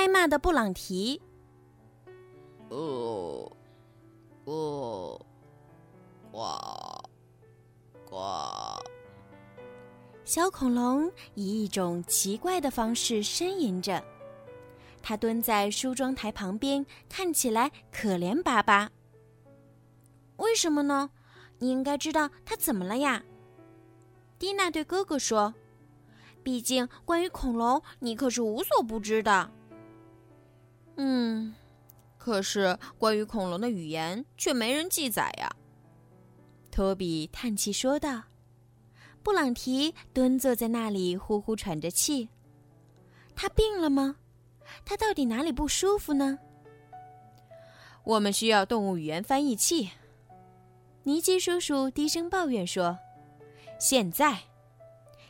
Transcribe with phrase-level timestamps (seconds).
[0.00, 1.20] 挨骂的布朗提。
[2.70, 3.52] 哦，
[4.46, 5.20] 哦，
[6.32, 6.38] 呱，
[8.08, 8.16] 呱。
[10.24, 14.02] 小恐龙以一种奇怪的方式呻吟着，
[15.02, 18.90] 它蹲在梳妆台旁边，看起来可怜巴巴。
[20.38, 21.10] 为什么呢？
[21.58, 23.22] 你应该知道它怎么了呀？
[24.38, 25.52] 蒂娜对哥哥说
[26.42, 29.50] ：“毕竟关于恐龙，你可是无所不知的。”
[31.02, 31.54] 嗯，
[32.18, 35.50] 可是关于恐龙的语言却没人记载呀。
[36.70, 38.22] 托比叹气说道。
[39.22, 42.28] 布朗提蹲坐在那里，呼呼喘着气。
[43.34, 44.16] 他病了吗？
[44.84, 46.38] 他到底哪里不舒服呢？
[48.04, 49.90] 我们需要动物语言翻译器。
[51.02, 52.98] 尼基叔叔低声抱怨说
[53.80, 54.38] ：“现在。”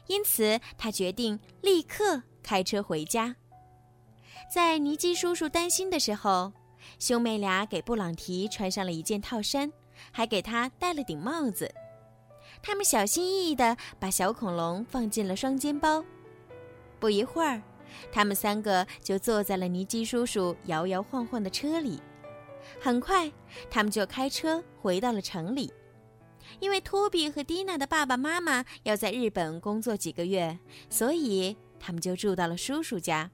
[0.06, 3.36] 因此，他决定立刻开车回家。
[4.48, 6.52] 在尼基叔叔担心的时候，
[6.98, 9.72] 兄妹俩给布朗提穿上了一件套衫，
[10.10, 11.72] 还给他戴了顶帽子。
[12.62, 16.04] 他们小心翼翼地把小恐龙放进了双肩包。
[16.98, 17.62] 不一会儿，
[18.12, 22.00] 他们三个就坐在了尼基叔叔摇摇晃晃的车里。
[22.80, 23.30] 很快，
[23.70, 25.72] 他们就开车回到了城里，
[26.60, 30.58] 因为托比和蒂娜的爸爸妈妈要在日本工作几个月，
[30.90, 33.30] 所以他们就住到了叔叔家。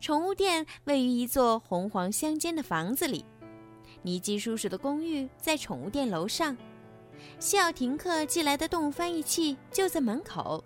[0.00, 3.24] 宠物店位于一座红黄相间的房子里，
[4.02, 6.56] 尼基叔叔的公寓在宠物店楼上，
[7.38, 10.62] 西奥廷克寄来的动物翻译器就在门口。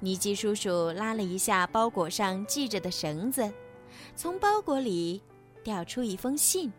[0.00, 3.52] 尼基叔叔拉了一下包裹上系着的绳子，
[4.16, 5.22] 从包裹里
[5.62, 6.72] 掉出一封信。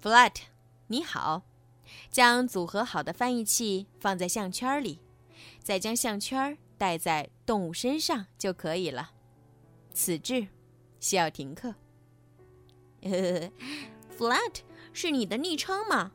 [0.00, 0.34] Flat，
[0.86, 1.42] 你好，
[2.10, 5.00] 将组合好的翻译器放在项圈里，
[5.60, 9.10] 再将项圈戴在动物身上就可以了。
[9.98, 10.46] 此致，
[11.00, 11.74] 西奥廷克。
[14.16, 14.60] Flat，
[14.92, 16.12] 是你的昵称吗？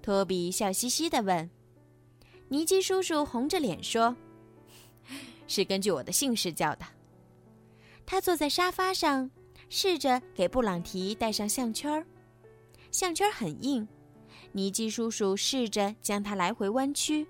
[0.00, 1.50] 托比笑嘻嘻地问。
[2.48, 4.16] 尼基叔叔红着脸说
[5.46, 6.86] ：“是根据我的姓氏叫的。”
[8.06, 9.30] 他坐在沙发上，
[9.68, 12.06] 试着给布朗提戴上项圈儿。
[12.90, 13.86] 项圈很硬，
[14.52, 17.26] 尼基叔叔试着将它来回弯曲。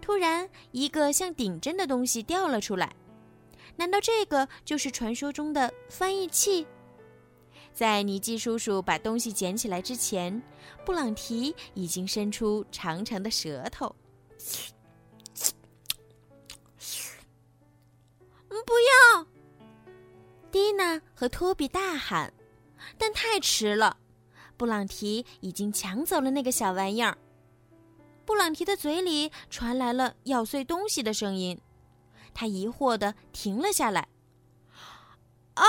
[0.00, 2.96] 突然，一个像顶针的东西掉了出来。
[3.80, 6.66] 难道这个就是传说中的翻译器？
[7.72, 10.42] 在尼基叔叔把东西捡起来之前，
[10.84, 13.96] 布朗提已经伸出长长的舌头。
[18.50, 18.74] 不
[19.16, 19.26] 要！
[20.52, 22.30] 蒂娜和托比大喊，
[22.98, 23.96] 但太迟了，
[24.58, 27.16] 布朗提已经抢走了那个小玩意儿。
[28.26, 31.58] 布朗提的嘴里传来了咬碎东西的声音，
[32.34, 34.08] 他疑惑的停了下来。
[35.54, 35.64] 啊！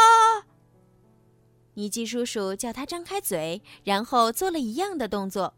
[1.74, 5.54] 尼基叔叔叫他张开嘴，然后做了一样的动作，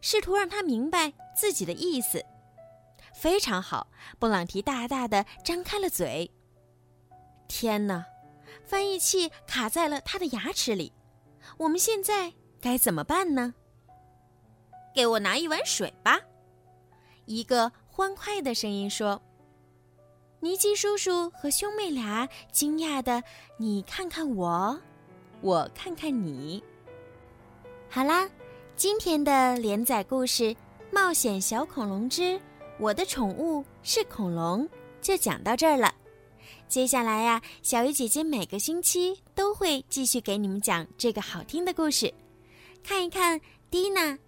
[0.00, 2.24] 试图让他明白自己的意思。
[3.14, 3.88] 非常好，
[4.18, 6.30] 布朗提大大的张开了嘴。
[7.46, 8.04] 天哪！
[8.64, 10.92] 翻译器卡在了他的牙齿里，
[11.58, 13.54] 我们现在该怎么办呢？
[14.94, 16.20] 给我拿一碗水吧。
[17.26, 19.22] 一个欢快的声音说
[20.42, 23.22] ：“尼基叔叔和兄妹俩惊讶的，
[23.56, 24.76] 你看看我，
[25.40, 26.60] 我看看你。”
[27.88, 28.28] 好啦，
[28.74, 30.42] 今天的连载故事
[30.90, 32.40] 《冒险小恐龙之
[32.80, 34.66] 我的宠物是恐龙》
[35.00, 35.94] 就讲到这儿了。
[36.66, 42.12] 接下来呀，小鱼姐姐每个星期都会继续给你们讲这个好听的故事，
[42.82, 43.40] 看一看
[43.70, 44.18] 蒂娜、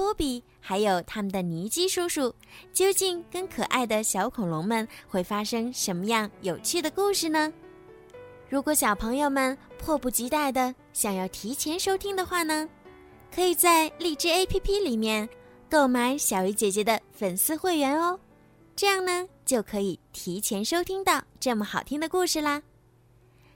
[0.00, 2.34] 托比还有他们的尼基叔叔，
[2.72, 7.52] 究竟跟可爱的小恐龙们会发生什么样有趣的故事呢？
[8.48, 12.66] 如果小朋友们迫不及待的想要提前收听的话呢，
[13.30, 15.28] 可以在荔枝 APP 里面
[15.68, 18.18] 购买小鱼姐姐的粉丝会员哦。
[18.74, 22.62] 这样呢，就可以提前收听到这么好听的故事啦。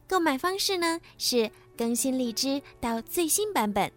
[0.06, 3.90] 购买方式呢是更新荔枝到最新版本，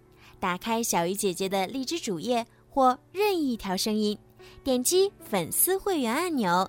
[0.48, 4.18] 打开小鱼姐姐的荔枝主页或任意一条声音，
[4.64, 6.66] 点击粉丝会员按钮，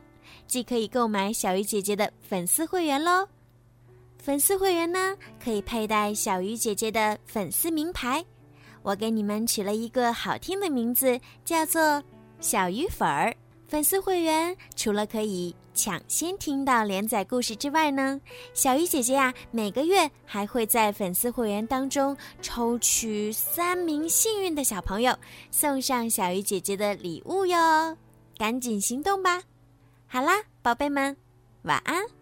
[0.49, 3.29] 即可以购买小鱼姐姐的粉丝会员喽。
[4.19, 8.25] 粉丝会员呢可以佩戴小鱼姐姐的粉丝名牌，
[8.83, 12.03] 我给你们取了一个好听的名字，叫做
[12.41, 13.33] 小鱼粉儿。
[13.69, 18.21] 粉丝会员除了可以抢先听到连载故事之外呢，
[18.53, 25.17] 小鱼姐姐呀，每个月还会在粉丝会员当中抽取三名幸运的小朋友，
[25.53, 27.97] 送上小鱼姐姐的礼物哟！
[28.37, 29.41] 赶紧行动吧！
[30.09, 31.17] 好啦，宝贝们，
[31.63, 32.18] 晚安。